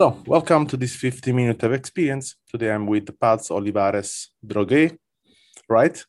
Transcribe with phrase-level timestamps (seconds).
[0.00, 2.34] So, welcome to this 50 minute of experience.
[2.50, 4.96] Today I'm with Paz Olivares Droguet,
[5.68, 6.02] right?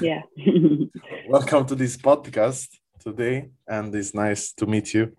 [0.00, 0.22] Yeah.
[1.28, 2.66] welcome to this podcast
[2.98, 5.16] today, and it's nice to meet you.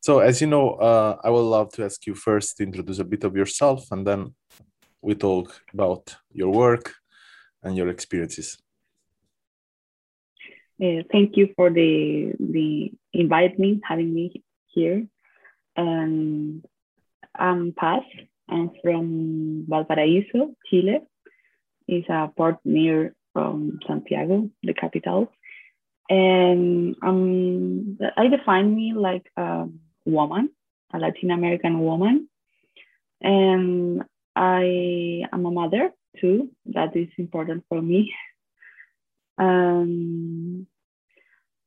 [0.00, 3.04] So, as you know, uh, I would love to ask you first to introduce a
[3.04, 4.34] bit of yourself, and then
[5.00, 6.92] we talk about your work
[7.62, 8.58] and your experiences.
[10.82, 15.06] Uh, thank you for the the invite me, having me here.
[15.76, 16.64] And
[17.34, 18.02] I'm Paz.
[18.48, 21.00] I'm from Valparaíso, Chile.
[21.88, 25.32] It's a port near from Santiago, the capital.
[26.08, 29.66] And um, I define me like a
[30.04, 30.50] woman,
[30.92, 32.28] a Latin American woman.
[33.20, 34.02] And
[34.36, 36.50] I am a mother too.
[36.66, 38.12] That is important for me.
[39.38, 40.66] Um,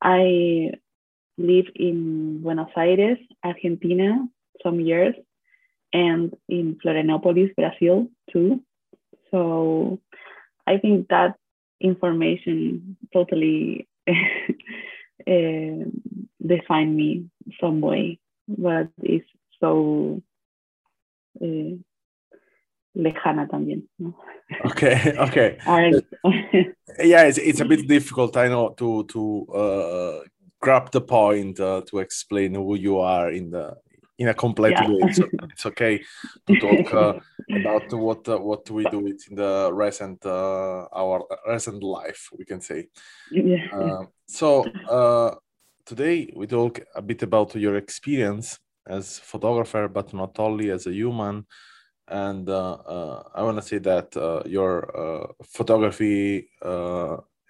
[0.00, 0.72] I
[1.38, 4.26] live in Buenos Aires, Argentina,
[4.62, 5.14] some years,
[5.92, 8.60] and in Florianopolis, Brazil, too.
[9.30, 10.00] So
[10.66, 11.36] I think that
[11.80, 15.84] information totally uh,
[16.44, 17.26] define me
[17.60, 19.26] some way, but it's
[19.60, 20.22] so
[21.40, 21.76] uh,
[22.96, 23.88] lejana también.
[23.98, 24.14] ¿no?
[24.64, 25.58] Okay, okay.
[27.00, 30.20] yeah, it's, it's a bit difficult, I know, to to uh,
[30.60, 33.76] grab the point uh, to explain who you are in the
[34.18, 34.88] in a complete yeah.
[34.88, 35.12] way.
[35.12, 36.02] So it's okay
[36.46, 37.12] to talk uh,
[37.60, 42.44] about what uh, what we do it in the recent uh, our recent life, we
[42.44, 42.88] can say.
[43.30, 43.66] Yeah.
[43.72, 45.34] Uh, so uh,
[45.84, 50.92] today we talk a bit about your experience as photographer, but not only as a
[50.92, 51.46] human
[52.10, 56.48] and uh, uh, I want to say that uh, your photography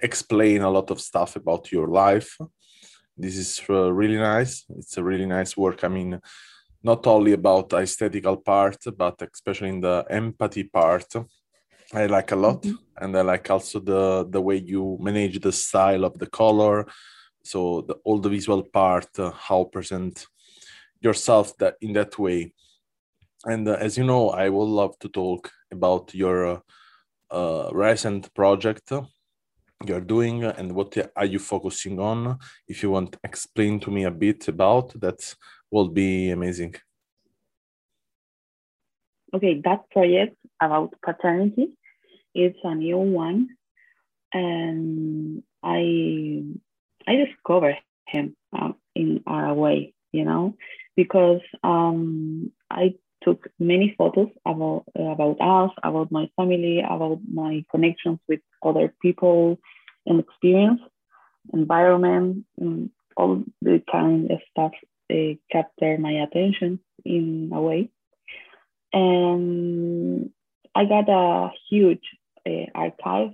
[0.00, 2.38] explain a lot of stuff about your life.
[3.19, 4.65] This is really nice.
[4.79, 5.84] It's a really nice work.
[5.84, 6.21] I mean,
[6.83, 11.12] not only about the aesthetical part, but especially in the empathy part.
[11.93, 13.05] I like a lot, mm-hmm.
[13.05, 16.87] and I like also the the way you manage the style of the color.
[17.43, 20.27] So the, all the visual part, uh, how present
[21.00, 22.53] yourself that in that way
[23.45, 26.61] and uh, as you know, I would love to talk about your uh,
[27.31, 28.93] uh, recent project
[29.87, 32.39] you're doing and what are you focusing on.
[32.66, 35.34] If you want to explain to me a bit about that,
[35.71, 36.75] will be amazing.
[39.34, 41.69] Okay, that project about paternity
[42.34, 43.49] is a new one,
[44.33, 46.43] and I
[47.06, 50.56] I discovered him um, in a way, you know,
[50.97, 58.19] because um, I took many photos about about us, about my family, about my connections
[58.29, 59.59] with other people
[60.06, 60.81] and experience,
[61.53, 64.73] environment, and all the kind of stuff
[65.12, 67.91] uh, captured my attention in a way.
[68.93, 70.31] And
[70.75, 72.05] I got a huge
[72.47, 73.33] uh, archive,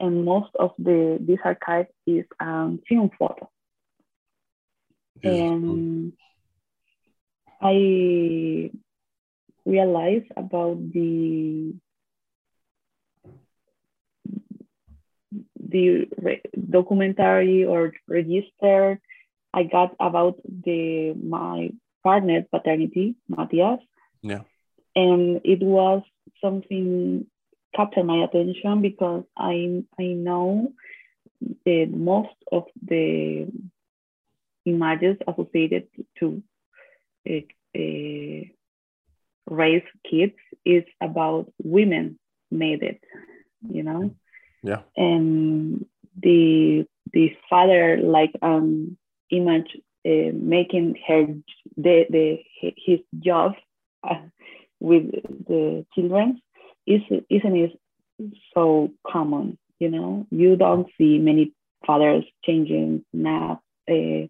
[0.00, 3.48] and most of the this archive is um, film photo.
[5.22, 6.12] And
[7.60, 8.70] I
[9.68, 11.74] realize about the
[15.70, 16.08] the
[16.70, 19.00] documentary or register
[19.52, 21.70] I got about the my
[22.02, 23.80] partner paternity, Matias.
[24.22, 24.42] Yeah.
[24.94, 26.02] And it was
[26.42, 27.26] something
[27.74, 30.72] captured my attention because I I know
[31.64, 33.46] that most of the
[34.64, 36.42] images associated to
[37.26, 37.46] a,
[37.76, 38.52] a
[39.50, 42.18] raise kids is about women
[42.50, 43.00] made it
[43.66, 44.14] you know?
[44.62, 44.82] Yeah.
[44.96, 45.86] And
[46.20, 48.96] the the father like um
[49.30, 51.26] image uh, making her
[51.76, 53.52] the the his job
[54.08, 54.16] uh,
[54.80, 55.10] with
[55.46, 56.40] the children
[56.86, 57.78] is isn't it
[58.54, 60.26] so common you know?
[60.30, 61.52] You don't see many
[61.86, 64.26] fathers changing nap uh,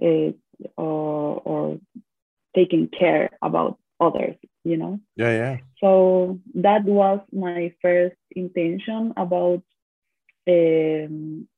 [0.00, 0.32] uh,
[0.76, 1.80] or or
[2.54, 9.62] taking care about others you know yeah yeah so that was my first intention about
[10.48, 11.48] um,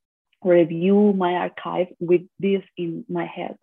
[0.42, 3.56] review my archive with this in my head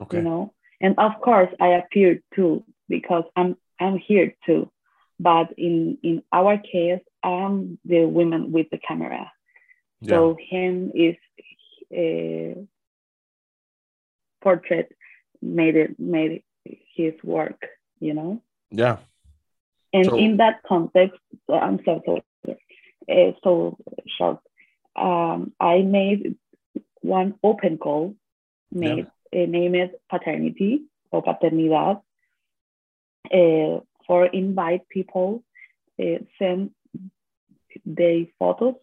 [0.00, 0.16] okay.
[0.18, 4.70] you know and of course i appeared too because i'm I'm here too.
[5.18, 9.30] But in in our case, I'm the woman with the camera.
[10.00, 10.10] Yeah.
[10.10, 11.16] So him is
[11.92, 12.60] uh,
[14.42, 14.94] portrait
[15.40, 16.42] made it made
[16.94, 17.62] his work,
[18.00, 18.42] you know.
[18.70, 18.98] Yeah.
[19.92, 22.20] And So- in that context, so I'm so so
[23.08, 23.78] uh, so
[24.18, 24.38] short.
[24.96, 26.36] Um, I made
[27.02, 28.14] one open call,
[28.72, 32.00] made uh, named paternity or paternidad,
[33.32, 35.42] uh, for invite people,
[36.00, 36.70] uh, send
[37.84, 38.74] their photos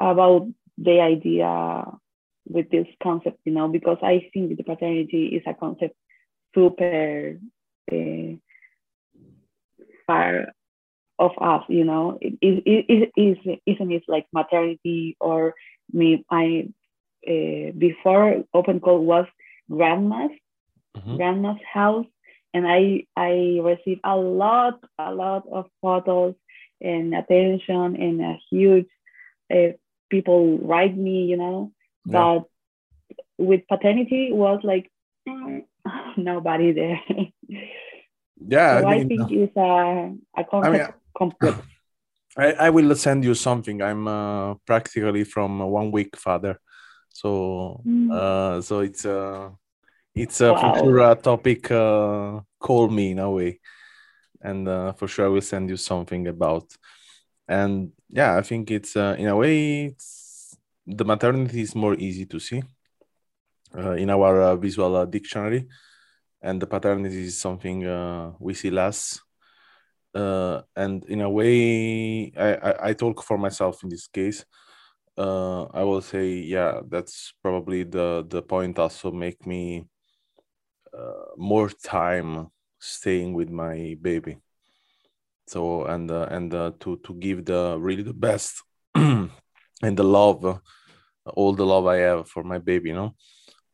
[0.00, 0.48] about
[0.78, 1.84] the idea
[2.48, 5.94] with this concept, you know, because I think the paternity is a concept
[6.54, 7.38] super
[7.92, 8.36] uh,
[10.06, 10.46] far
[11.18, 12.18] of us, you know.
[12.20, 15.54] It, it, it, it is, isn't it like maternity or
[15.92, 16.24] me?
[16.30, 16.68] I
[17.28, 19.26] uh, before open call was
[19.70, 20.30] grandma's
[20.94, 21.16] Mhm.
[21.16, 22.06] grandma's house,
[22.54, 26.34] and I I received a lot a lot of photos
[26.80, 28.86] and attention and a huge
[29.52, 29.72] uh,
[30.10, 31.72] people write me, you know.
[32.06, 32.28] Yeah.
[32.32, 32.44] But
[33.38, 34.90] with paternity was like
[35.28, 35.62] mm,
[36.16, 37.00] nobody there.
[38.48, 38.80] Yeah.
[38.80, 40.90] so I I think it's a a complex.
[42.36, 43.82] I, I will send you something.
[43.82, 46.58] I'm uh, practically from one week father,
[47.08, 48.10] so Mm.
[48.10, 49.50] uh, so it's uh,
[50.14, 50.74] it's uh, for Wow.
[50.82, 51.70] sure a topic.
[51.70, 53.60] Uh, call me in a way,
[54.40, 56.64] and uh, for sure I will send you something about.
[57.48, 60.56] And yeah, I think it's uh, in a way it's,
[60.86, 62.62] the maternity is more easy to see
[63.76, 65.66] uh, in our uh, visual uh, dictionary,
[66.42, 69.20] and the paternity is something uh, we see less.
[70.14, 74.44] Uh, and in a way I, I i talk for myself in this case.
[75.16, 79.86] Uh, i will say yeah that's probably the the point also make me
[81.36, 82.48] more time
[82.78, 84.36] staying with my baby.
[85.46, 88.62] So and and to to give the really the best
[88.94, 89.30] and
[89.82, 90.60] the love
[91.24, 93.14] all the love i have for my baby you know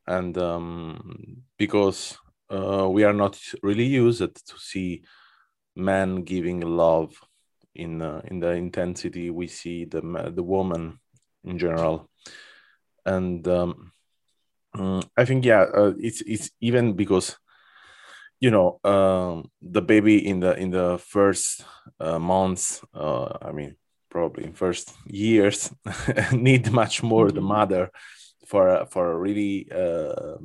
[0.08, 2.18] and um, because
[2.50, 5.02] uh, we are not really used to see
[5.76, 7.20] men giving love
[7.74, 10.00] in uh, in the intensity we see the
[10.34, 10.98] the woman
[11.44, 12.08] in general
[13.06, 13.92] and um,
[14.74, 17.36] mm, i think yeah uh, it's it's even because
[18.40, 21.64] you know um, the baby in the in the first
[22.00, 23.76] uh, months uh, i mean
[24.10, 25.70] probably in first years
[26.32, 27.48] need much more the Mhm.
[27.48, 27.90] mother
[28.48, 30.38] for for really uh,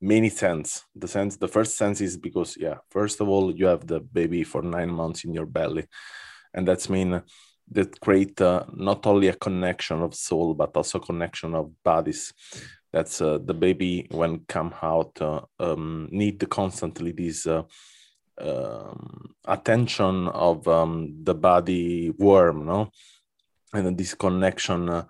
[0.00, 0.84] many sense.
[0.96, 4.44] The sense the first sense is because yeah first of all you have the baby
[4.44, 5.86] for nine months in your belly.
[6.54, 7.22] And that's mean
[7.72, 12.32] that create uh, not only a connection of soul but also connection of bodies.
[12.92, 17.62] That's uh, the baby when come out uh, um, need constantly this uh,
[18.40, 22.90] um, attention of um, the body worm no?
[23.74, 25.04] And this connection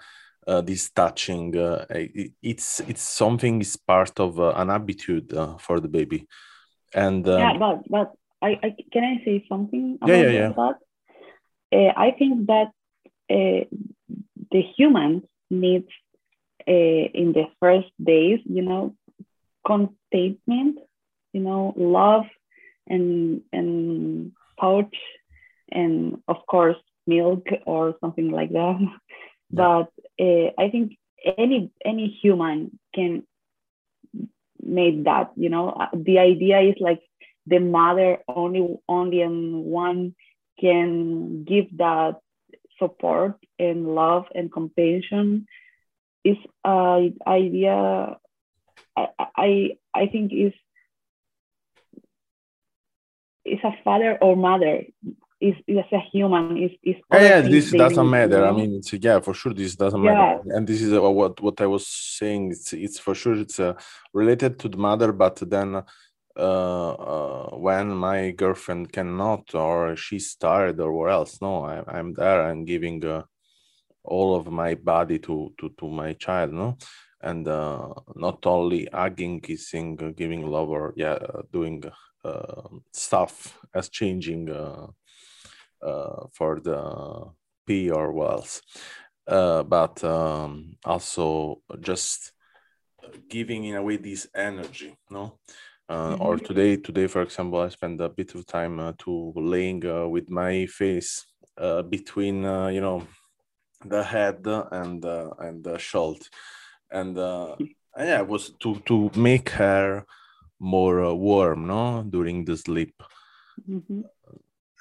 [0.50, 5.56] uh, this touching uh, it, it's it's something is part of uh, an habitude uh,
[5.58, 6.26] for the baby
[6.94, 8.12] and um, yeah, but but
[8.42, 10.52] I, I can I say something about Yeah, yeah, yeah.
[10.56, 10.76] that?
[11.72, 12.68] Uh, I think that
[13.30, 13.64] uh,
[14.50, 15.88] the human needs
[16.66, 16.72] uh,
[17.20, 18.94] in the first days, you know,
[19.66, 20.78] containment,
[21.32, 22.26] you know, love
[22.86, 24.96] and and touch,
[25.70, 26.76] and of course
[27.06, 28.78] milk or something like that.
[29.52, 29.90] But
[30.20, 33.24] uh, I think any any human can
[34.62, 35.30] make that.
[35.36, 37.02] You know, Uh, the idea is like
[37.46, 40.14] the mother only only and one
[40.60, 42.20] can give that
[42.78, 45.46] support and love and compassion.
[46.24, 48.16] Is a idea
[48.96, 49.50] I, I
[49.94, 50.52] I think is
[53.44, 54.84] is a father or mother
[55.40, 58.44] is is a human is is yeah, yeah this doesn't matter.
[58.44, 60.12] i mean it's yeah for sure this doesn't Yeah.
[60.12, 62.52] matter and this is what what i was saying.
[62.52, 63.74] It's it's for sure it's uh,
[64.12, 65.70] related to the mother but then
[66.36, 72.12] uh, uh when my girlfriend cannot or she's tired or what else no I, i'm
[72.14, 73.22] there i'm giving uh,
[74.04, 76.76] all of my body to to to my child no?
[77.22, 81.18] And uh not only hugging kissing giving love or yeah
[81.52, 81.82] doing
[82.24, 84.48] uh, stuff as changing
[86.32, 86.80] for the
[87.66, 88.60] PR or else
[89.26, 92.32] uh, but um, also just
[93.28, 95.38] giving in a way this energy no?
[95.88, 96.44] Uh, or Mhm.
[96.46, 100.30] today today for example i spend a bit of time uh, to laying uh, with
[100.30, 101.26] my face
[101.58, 103.02] uh, between uh, you know
[103.84, 106.26] the head and uh, and the shoulder
[106.90, 107.56] and uh,
[107.98, 110.04] yeah it was to to make her
[110.60, 112.04] more uh, warm no?
[112.08, 112.94] During the sleep.
[113.68, 114.04] Mhm.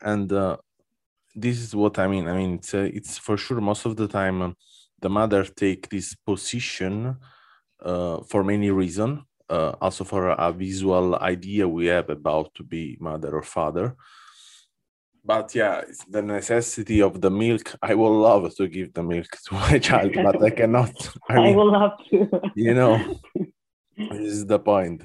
[0.02, 0.58] and uh,
[1.36, 2.28] this is what I mean.
[2.28, 4.56] I mean, it's uh, it's for sure most of the time um,
[5.02, 7.18] the mother take this position
[7.84, 12.96] uh, for many reason, Uh, also for a visual idea we have about to be
[13.00, 13.96] mother or father.
[15.26, 17.76] But yeah, it's the necessity of the milk.
[17.82, 20.94] I will love to give the milk to my child, but I cannot.
[21.30, 22.30] I, mean, I will love to.
[22.56, 22.94] you know,
[23.98, 25.02] this is the point.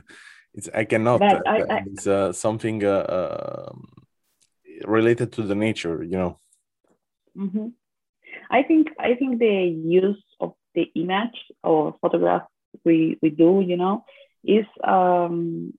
[0.52, 1.22] It's I cannot.
[1.22, 4.03] I, I, it's uh, something uh, um,
[4.86, 6.38] related to the nature you know?
[7.36, 7.68] Mm-hmm.
[8.50, 12.42] i think i think the use of the image or photograph
[12.84, 14.04] we we do you know
[14.44, 15.72] is um,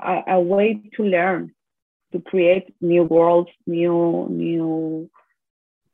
[0.00, 1.52] a, a way to learn
[2.12, 5.10] to create new worlds new new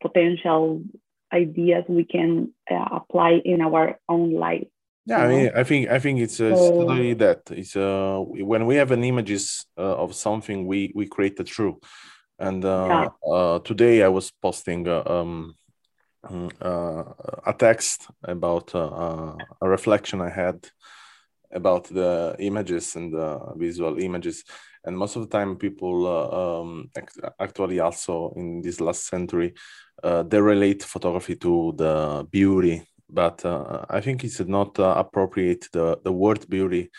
[0.01, 0.83] potential
[1.33, 4.69] ideas we can uh, apply in our own life.
[5.07, 8.19] Yeah i mean i think i think it's, uh, it's totally that it's uh
[8.53, 11.79] when we have an images uh, of something we we create the true
[12.39, 13.33] and uh, yeah.
[13.33, 15.55] uh, today i was posting uh, um,
[16.31, 17.05] mm, uh,
[17.47, 20.67] a text about uh, a reflection i had
[21.53, 24.45] about the images and the visual images
[24.85, 26.91] and most of the time people um,
[27.41, 29.55] actually also in this last century
[30.03, 35.99] they relate photography to the beauty but uh, I think it's not uh, appropriate the
[36.03, 36.91] the word beauty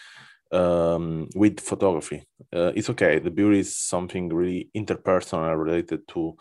[0.52, 2.24] um, with photography.
[2.54, 3.20] Uh, it's okay.
[3.20, 6.38] The beauty is something really interpersonal related to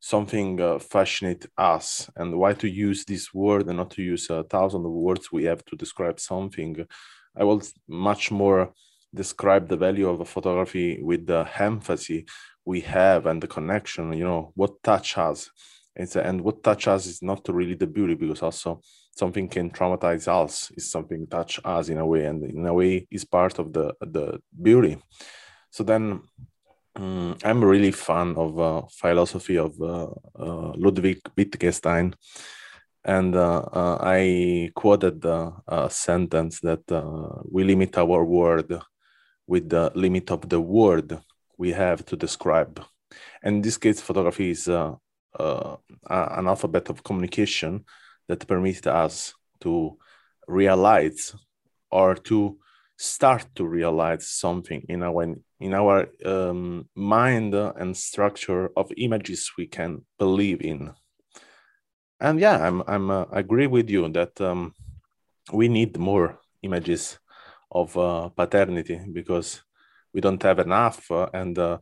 [0.00, 4.42] something uh, fascinate us and why to use this word and not to use a
[4.44, 6.74] thousand of words we have to describe something
[7.36, 8.72] i will much more
[9.14, 12.22] describe the value of a photography with the emphasis
[12.64, 15.50] we have and the connection you know what touch us
[15.94, 18.80] it's, and what touch us is not really the beauty because also
[19.12, 23.06] something can traumatize us is something touch us in a way and in a way
[23.10, 24.96] is part of the the beauty.
[25.70, 26.22] So then
[26.96, 32.14] um, i'm really fan of uh, philosophy of uh, uh, ludwig wittgenstein.
[33.04, 36.84] And uh, uh, i quoted the uh, sentence that
[37.50, 38.78] we limit our word
[39.46, 41.18] with the limit of the word
[41.56, 42.84] we have to describe.
[43.42, 44.96] And in this case photography is an
[46.52, 47.84] alphabet of communication
[48.30, 49.98] that permit us to
[50.46, 51.34] realize
[51.90, 52.58] or to
[52.96, 59.66] start to realize something in our in our um, mind and structure of images we
[59.66, 60.92] can believe in.
[62.20, 64.74] And yeah i'm i'm uh, agree with you that um,
[65.52, 67.18] we need more images
[67.70, 69.62] of uh, paternity because
[70.12, 71.78] we don't have enough uh, and uh,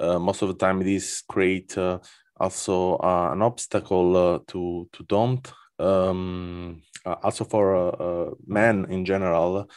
[0.00, 1.98] uh, most of the time these create uh,
[2.40, 9.68] also an obstacle to to don't um, uh, also for uh, uh, men in general,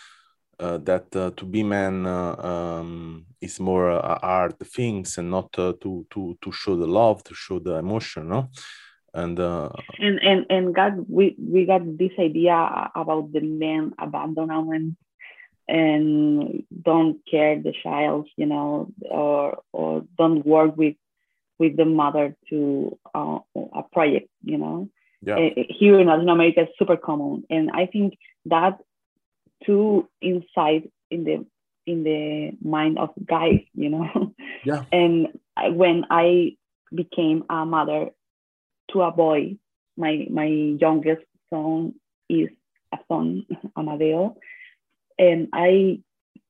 [0.60, 6.78] that to be man um, is more art things and not to to to show
[6.78, 8.50] the love, to show the emotion, no?
[9.14, 9.70] and uh,
[10.00, 14.98] and and and God, we we got this idea about the men abandonment
[15.68, 20.96] and don't care the child, you know, or or don't work with
[21.58, 24.90] with the mother to uh, a project, you know
[25.22, 25.36] yeah.
[25.36, 28.80] Uh, here in Latin America is super common, and I think that
[29.66, 31.46] too inside in the
[31.86, 34.34] in the mind of guys, you know.
[34.66, 34.86] Yeah.
[34.92, 35.28] and
[35.78, 36.58] when I
[36.94, 38.10] became a mother
[38.92, 39.58] to a boy,
[39.96, 41.94] my my youngest son
[42.28, 42.50] is
[42.92, 43.46] a son,
[43.78, 44.38] Amadeo,
[45.20, 46.00] and I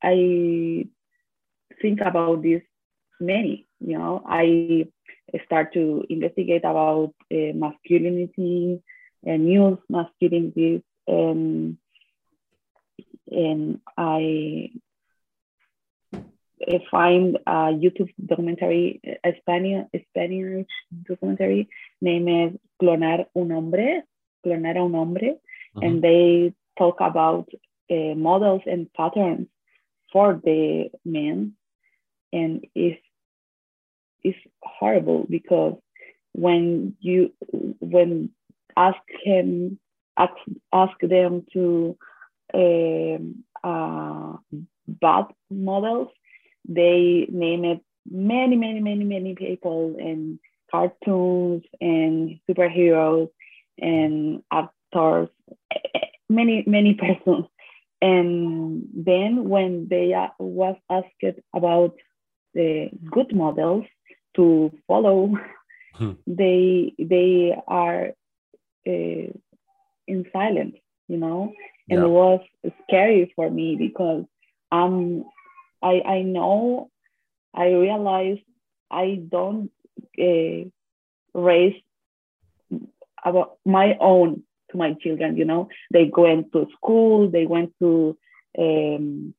[0.01, 0.85] I
[1.81, 2.61] think about this
[3.19, 4.23] many, you know.
[4.27, 4.87] I
[5.45, 8.81] start to investigate about uh, masculinity
[9.25, 11.77] and news masculinity and
[13.31, 14.71] and I,
[16.13, 20.67] I find a YouTube documentary, a Spanish, a Spanish
[21.07, 21.69] documentary
[22.01, 24.03] named Clonar un Hombre,
[24.45, 25.81] Clonar a un Hombre, mm-hmm.
[25.83, 27.49] and they talk about
[27.89, 29.47] uh, models and patterns
[30.11, 31.53] for the men.
[32.31, 33.01] And it's
[34.29, 35.75] is horrible because
[36.33, 37.31] when you
[37.79, 38.29] when
[38.75, 39.79] ask him
[40.17, 40.33] ask,
[40.73, 41.97] ask them to
[42.53, 44.33] um, uh,
[44.87, 46.09] bad models
[46.67, 50.39] they name it many many many many people and
[50.71, 53.29] cartoons and superheroes
[53.79, 55.29] and actors
[56.29, 57.45] many many persons.
[58.01, 61.95] And then when they was asked about
[62.53, 63.85] the good models
[64.35, 65.33] to follow
[65.95, 66.11] hmm.
[66.27, 68.09] they they are
[68.87, 69.27] uh,
[70.07, 70.75] in silence
[71.07, 71.53] you know
[71.89, 72.05] and yeah.
[72.05, 72.39] it was
[72.83, 74.23] scary for me because
[74.71, 75.23] um
[75.81, 76.89] i i know
[77.53, 78.41] i realized
[78.91, 79.71] I don't
[80.19, 80.69] uh,
[81.33, 81.75] raise
[83.23, 85.37] about my own to my children.
[85.37, 88.17] You know, they went to school, they went to
[88.57, 89.33] um,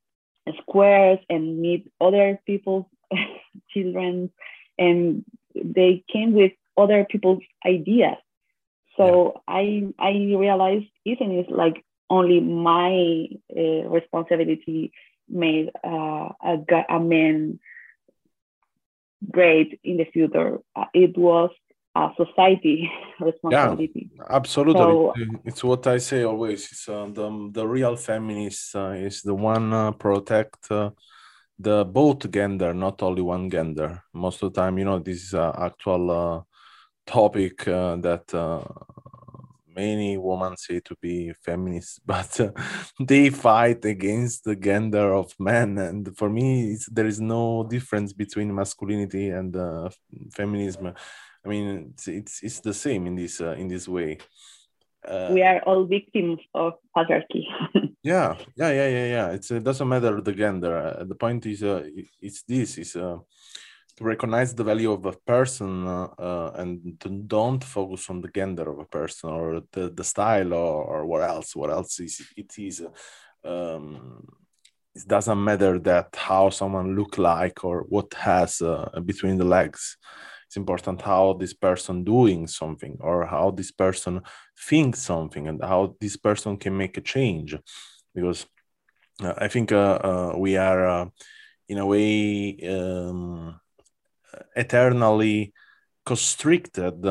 [0.61, 2.87] squares and meet other people's
[3.71, 4.31] children,
[4.79, 8.17] and they came with other people's ideas.
[8.97, 9.55] So yeah.
[9.55, 14.93] I I realized even if like only my uh, responsibility
[15.29, 17.59] made uh, a, a man
[19.31, 20.59] great in the future.
[20.75, 21.51] Uh, it was
[21.95, 22.91] a society
[23.21, 24.11] responsibility.
[24.15, 24.81] Yeah, absolutely.
[24.81, 25.15] So,
[25.45, 26.71] it's what I say always.
[26.71, 30.91] It's uh, the the real feminist uh, is the one uh, protect uh,
[31.59, 34.03] the both gender, not only one gender.
[34.13, 36.41] Most of the time, you know, this is an actual uh,
[37.07, 38.35] topic uh, that
[39.77, 42.51] many women say to be feminists, but uh,
[42.99, 45.79] they fight against the gender of men.
[45.79, 49.91] And for me, there is no difference between masculinity and uh,
[50.33, 50.95] feminism.
[51.45, 54.19] I mean, it's, it's, it's the same in this uh, in this way.
[55.07, 57.45] Uh, we are all victims of patriarchy.
[58.07, 59.29] yeah, yeah, yeah, yeah, yeah.
[59.31, 60.77] It's, it doesn't matter the gender.
[60.77, 61.83] Uh, the point is, uh,
[62.21, 62.97] it's this is
[63.97, 68.29] to recognize the value of a person uh, uh, and to don't focus on the
[68.29, 72.21] gender of a person or the, the style or, or what else what else is
[72.37, 72.85] it is
[73.45, 74.27] um,
[74.95, 79.97] it doesn't matter that how someone look like or what has uh, between the legs
[80.47, 84.21] it's important how this person doing something or how this person
[84.69, 87.57] thinks something and how this person can make a change
[88.17, 88.47] because
[89.23, 91.13] uh, i think uh, uh, we are
[91.69, 93.61] in a way um,
[94.57, 95.53] eternally
[96.05, 97.03] constricted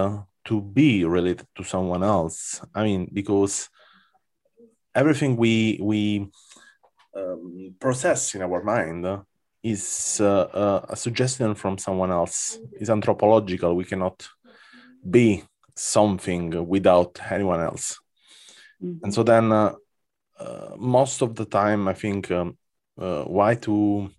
[0.46, 2.62] to be related to someone else.
[2.74, 3.70] I mean, because
[4.94, 6.30] everything we we
[7.16, 9.06] um, process in our mind
[9.64, 12.60] is uh, uh, a suggestion from someone else.
[12.80, 13.76] Is anthropological.
[13.76, 14.28] We cannot
[15.10, 15.44] be
[15.76, 18.00] something without anyone else.
[18.82, 19.04] Mm-hmm.
[19.04, 19.76] And so then, uh, uh,
[20.78, 22.58] most of the time, I think um,
[23.00, 24.10] uh, why to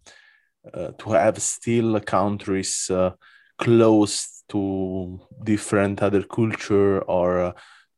[0.72, 3.10] uh, to have still countries uh,
[3.58, 7.52] close to different other culture or uh,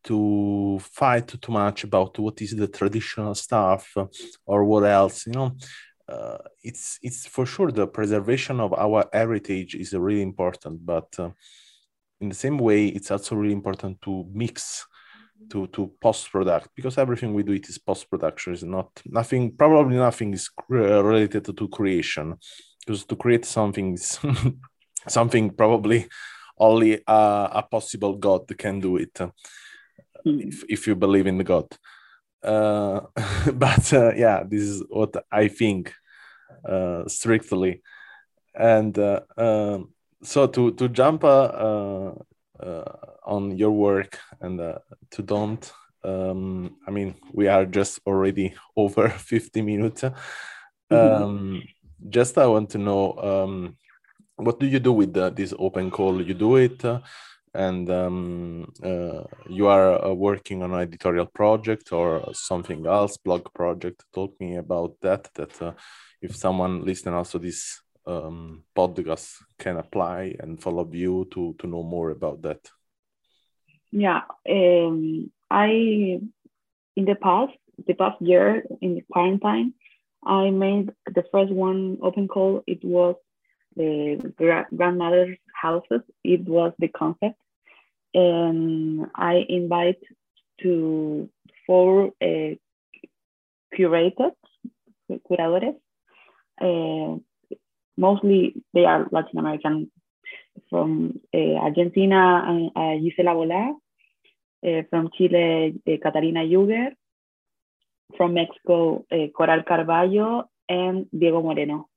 [0.04, 3.94] to fight too much about what is the traditional stuff
[4.46, 5.56] or what else you know?
[6.08, 11.28] Uh, it's it's for sure the preservation of our heritage is really important but uh,
[12.20, 14.86] in the same way it's also really important to mix
[15.50, 19.56] to to post product because everything we do it is post production is not nothing
[19.56, 22.36] probably nothing is related to creation
[22.80, 24.18] because to create something is
[25.08, 26.06] something probably
[26.58, 29.32] only uh, a possible god can do it mm.
[30.48, 31.66] if, if you believe in the god
[32.42, 33.00] uh,
[33.54, 35.92] but uh, yeah this is what i think
[36.68, 37.82] uh, strictly
[38.54, 42.12] and uh, um, so to to jump uh,
[42.60, 44.58] on your work and
[45.10, 45.72] to don't
[46.04, 51.22] um, i mean we are just already over 50 minutes mm-hmm.
[51.22, 51.62] um,
[52.08, 53.76] just I want to know um,
[54.36, 56.22] what do you do with the, this open call?
[56.22, 57.00] You do it, uh,
[57.54, 63.52] and um, uh, you are uh, working on an editorial project or something else, blog
[63.52, 64.04] project.
[64.14, 65.28] Talk me about that.
[65.34, 65.72] That uh,
[66.22, 71.82] if someone listen also this um, podcast can apply and follow you to to know
[71.82, 72.60] more about that.
[73.92, 75.68] Yeah, um, I
[76.96, 77.52] in the past
[77.86, 79.74] the past year in the quarantine
[80.24, 82.62] I made the first one open call.
[82.66, 83.16] It was
[83.76, 84.32] the
[84.74, 86.02] grandmother's houses.
[86.24, 87.36] It was the concept.
[88.14, 90.02] And I invite
[90.62, 91.28] to
[91.66, 92.54] four uh,
[93.74, 94.32] curators,
[95.10, 95.76] curadores.
[96.60, 97.20] Uh,
[97.98, 99.90] mostly they are Latin American
[100.70, 103.74] from uh, Argentina, uh, Gisela Bola,
[104.66, 106.90] uh, from Chile, uh, Catalina Juger,
[108.16, 109.04] from Mexico,
[109.36, 111.88] Coral Carballo and Diego Moreno.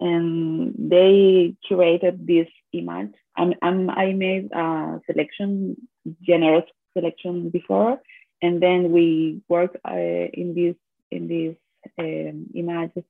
[0.00, 3.14] And they curated this image.
[3.36, 5.76] I'm, I'm, I made a selection,
[6.22, 6.64] generous
[6.96, 8.00] selection before,
[8.42, 10.76] and then we worked in this
[11.10, 11.56] in these
[11.98, 13.04] um, images.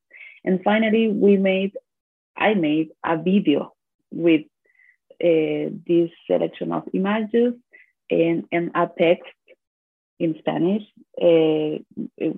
[0.45, 1.73] And finally, we made,
[2.37, 3.73] I made a video
[4.11, 4.43] with
[5.23, 7.55] uh, this selection of images
[8.11, 9.31] and, and a text
[10.19, 10.83] in Spanish,
[11.21, 11.79] uh,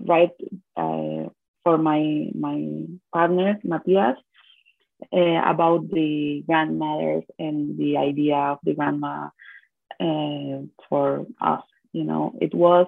[0.06, 0.32] write
[0.76, 1.28] uh,
[1.62, 4.16] for my my partner Matias
[5.12, 9.28] uh, about the grandmothers and the idea of the grandma
[10.00, 11.62] uh, for us.
[11.92, 12.86] You know, it was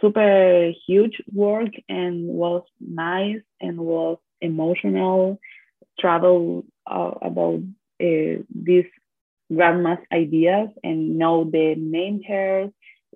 [0.00, 5.38] super huge work and was nice and was emotional.
[6.00, 7.60] Travel uh, about
[8.02, 8.86] uh, these
[9.54, 12.70] grandma's ideas and know the name hairs.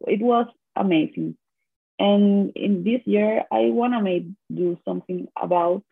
[0.06, 1.36] It was amazing.
[1.98, 5.84] And in this year, I want to make do something about,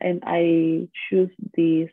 [0.00, 1.88] and I choose this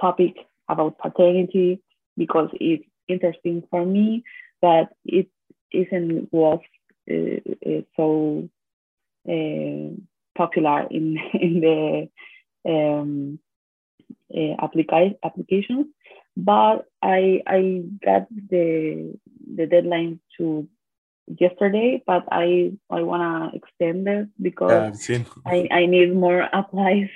[0.00, 0.34] topic
[0.68, 1.80] about paternity
[2.16, 4.24] because it's interesting for me
[4.60, 5.28] that it
[5.72, 6.60] isn't was
[7.10, 7.14] uh,
[7.66, 8.48] uh, so
[9.28, 9.94] uh,
[10.36, 12.08] popular in in the
[12.68, 13.38] um,
[14.34, 15.86] uh, applica- applications.
[16.36, 19.18] But I I got the
[19.56, 20.68] the deadline to
[21.26, 24.70] yesterday, but I I wanna extend it because
[25.08, 27.10] Yeah, I, I need more applies.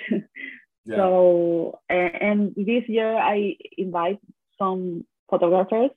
[0.84, 0.96] Yeah.
[0.96, 4.18] So and, this year I invite
[4.58, 5.90] some photographers,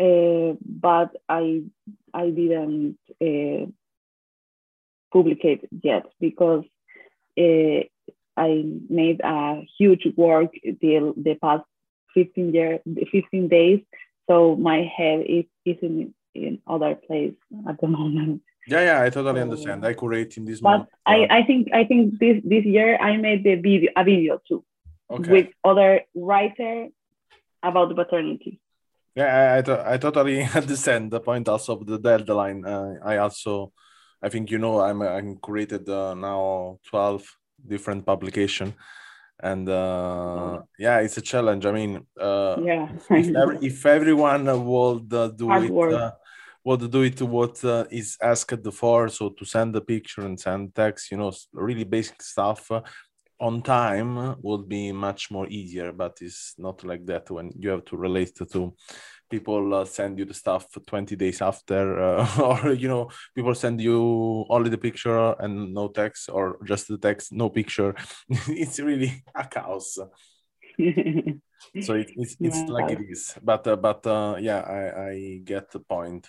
[0.00, 1.64] uh, but I
[2.14, 3.66] I didn't uh,
[5.12, 6.64] publicate yet because
[7.38, 7.84] uh,
[8.36, 11.64] I made a huge work the the past
[12.14, 13.80] 15 year 15 days.
[14.28, 17.34] So my head is is in in other place
[17.68, 18.42] at the moment.
[18.68, 19.86] Yeah, yeah, I totally understand.
[19.86, 20.88] I curate in this But.
[21.06, 24.64] I, I think I think this this year I made the video a video too
[25.08, 25.30] okay.
[25.30, 26.88] with other writer
[27.62, 28.60] about the paternity.
[29.14, 32.64] Yeah, I, I, to- I totally understand the point also of the deadline.
[32.66, 33.72] Uh, I also,
[34.20, 37.24] I think you know, I'm I'm created uh, now twelve
[37.68, 38.74] different publication,
[39.40, 41.66] and uh, yeah, it's a challenge.
[41.66, 42.88] I mean, uh, Yeah.
[43.10, 45.92] if, every, if everyone would uh, do Hard it, work.
[45.92, 46.10] uh,
[46.64, 50.74] would do it what uh, is asked for, so to send the picture and send
[50.74, 52.70] text, you know, really basic stuff.
[52.70, 52.80] uh,
[53.38, 57.84] on time would be much more easier, but it's not like that when you have
[57.84, 58.74] to relate to
[59.30, 63.80] people uh, send you the stuff 20 days after uh, or you know people send
[63.80, 67.94] you only the picture and no text or just the text no picture.
[68.48, 69.98] It's really a chaos.
[71.80, 72.74] So it, it's it's Yeah.
[72.74, 73.34] like it is.
[73.42, 76.28] But uh, but uh, yeah I, I get the point.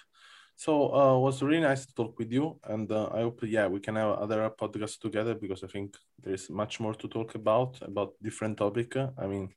[0.56, 3.68] So uh, it was really nice to talk with you and uh, i hope yeah
[3.68, 7.36] we can have other podcasts together because i think there is much more to talk
[7.36, 8.98] about about different topic.
[8.98, 9.50] I mean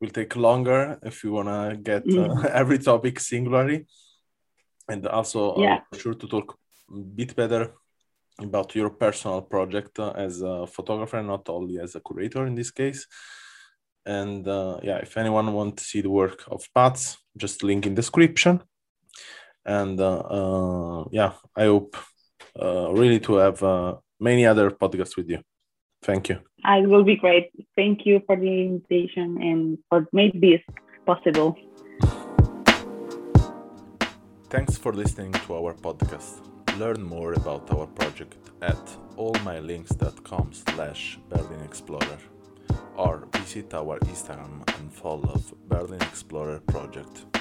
[0.00, 2.44] will take longer if you want to get uh, Mhm.
[2.60, 3.86] every topic singularly
[4.88, 5.80] and also Yeah.
[6.00, 6.58] sure to talk
[6.90, 7.74] a bit better
[8.38, 12.70] about your personal project uh, as a photographer not only as a curator in this
[12.70, 13.06] case
[14.06, 17.94] and uh, yeah if anyone wants to see the work of Paz, just link in
[17.94, 18.62] description
[19.66, 21.96] and uh, uh, yeah i hope
[22.62, 25.40] uh, really to have uh, many other podcasts with you
[26.02, 27.50] thank you uh, I will be great.
[27.76, 30.60] Thank you for the invitation and for make this
[31.06, 31.56] possible.
[34.50, 36.40] Thanks for listening to our podcast.
[36.78, 38.82] Learn more about our project at
[39.16, 42.18] allmylinks.com slash Berlin Explorer
[42.96, 47.37] or visit our Instagram and follow Berlin Explorer project.